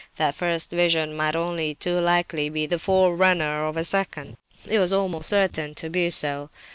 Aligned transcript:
That 0.15 0.33
first 0.33 0.71
vision 0.71 1.15
might 1.15 1.35
only 1.35 1.75
too 1.75 1.99
likely 1.99 2.49
be 2.49 2.65
the 2.65 2.79
forerunner 2.79 3.67
of 3.67 3.77
a 3.77 3.83
second; 3.83 4.35
it 4.67 4.79
was 4.79 4.91
almost 4.91 5.29
certain 5.29 5.75
to 5.75 5.91
be 5.91 6.09
so. 6.09 6.49